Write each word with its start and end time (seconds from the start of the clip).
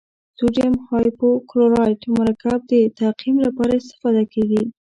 سوډیم 0.37 0.73
هایپوکلورایت 0.89 2.01
مرکب 2.19 2.59
د 2.71 2.73
تعقیم 2.99 3.35
لپاره 3.45 3.73
استفاده 3.81 4.23
کیږي. 4.33 4.63